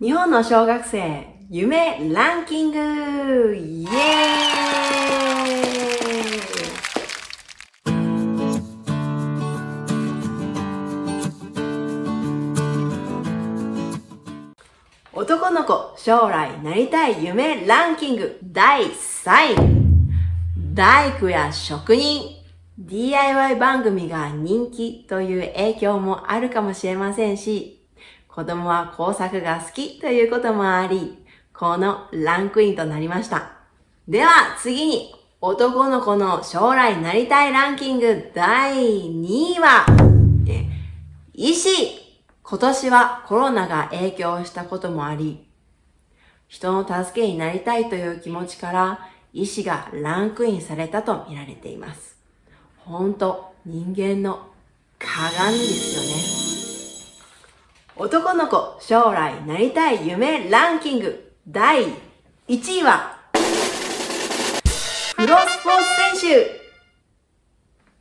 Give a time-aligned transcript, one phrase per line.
[0.00, 3.54] 日本の小学生夢ランキング!
[3.54, 3.94] イエーイ!
[15.12, 19.56] 男の子将来なりたい夢ランキング第3位。
[20.74, 22.42] 大工や職人
[22.80, 27.83] DIY 番組が人気という影響もあるかもしれませんし、
[28.34, 33.52] 子供は工作が好きということもあり、このランクインとなりました。
[34.08, 38.74] では次に、男の子の将来なりたいランキング第
[39.08, 39.86] 2位は、
[41.32, 45.46] 医師今年はコロナが影響したこともあり、
[46.48, 52.16] 人の助けになりたいという気持ちから医師がランクインされたと見られています。
[52.78, 54.48] ほんと人間の
[54.98, 56.53] 鏡ですよね。
[57.96, 61.84] 男の子将来なりたい夢ランキング第
[62.48, 63.20] 1位は
[65.16, 65.78] プロスポー
[66.18, 66.50] ツ選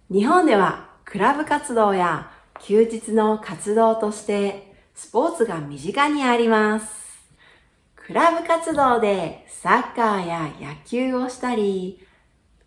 [0.10, 6.88] 手日本ではクラブ活動や休日の活動としてスポーツが身近にあります。
[7.96, 12.06] クラブ活動でサッカーや野球をしたり、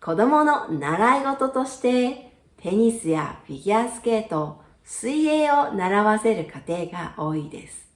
[0.01, 7.89] 子供の習い事としてテニスやフィギュアスケート、水泳を習わせる家庭が多いです。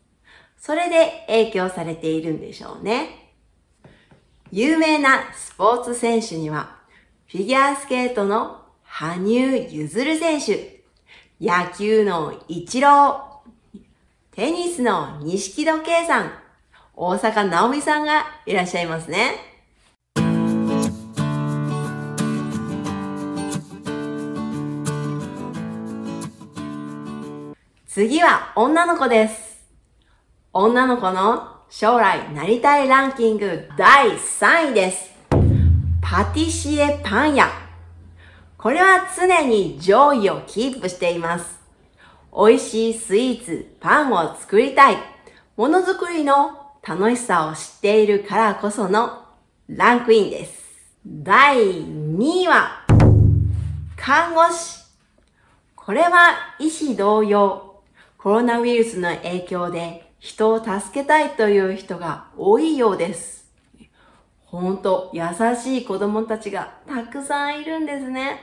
[0.57, 3.33] それで影響されているんでしょうね。
[4.51, 6.75] 有名なスポーツ選手には、
[7.27, 10.83] フィギュアスケートの羽生結弦選手、
[11.39, 13.79] 野球のイチロー、
[14.31, 16.31] テニスの錦戸圭さん、
[16.93, 19.50] 大阪直美さんがいらっしゃいますね。
[27.93, 29.65] 次は女の子です。
[30.53, 35.11] 女の子の将来なりたいランキング第3位です。
[36.01, 37.49] パティシエパン屋。
[38.57, 41.59] これは常に上位をキープしています。
[42.33, 44.95] 美味しいスイーツ、パンを作りたい。
[45.57, 49.25] ものづくりの楽しさを知っているからこその
[49.67, 50.63] ランクインです。
[51.05, 52.85] 第2位は、
[53.97, 54.79] 看護師。
[55.75, 57.70] これは医師同様、
[58.21, 63.51] コロナウイルスの影響で人を助けたいという人が多いようです。
[64.45, 65.23] ほんと優
[65.55, 68.39] しい子供たちがたくさんいるんですね。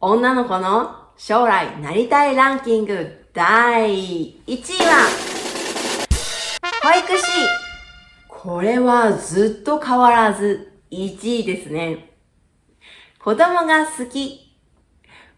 [0.00, 5.06] 女の子の将来なりたいランキング第1位は
[6.82, 7.24] 保育士
[8.26, 12.16] これはずっと変わらず1位ですね。
[13.22, 14.56] 子供が好き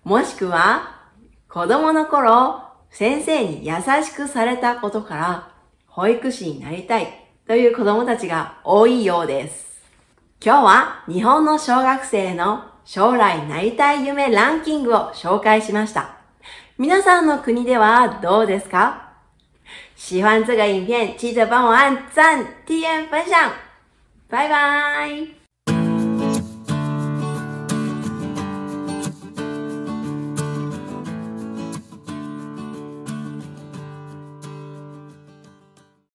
[0.05, 1.01] もしくは
[1.49, 5.49] 子供の頃先生に優しくされたことから、
[5.87, 7.09] 保育士になりたい
[7.47, 9.67] という子供たちが多いようです。
[10.45, 16.17] 今日は日本の小学生の将来なりたい夢ランキングを紹介しました。
[16.79, 19.09] 皆さんの国ではどうですか？
[19.97, 23.51] 喜欢这个影片，记得帮我按赞、点分享。
[24.29, 25.38] 拜拜。